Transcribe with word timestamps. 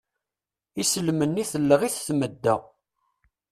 Islem-nni 0.81 1.43
telleɣ-it 1.51 1.95
tmedda. 2.07 2.55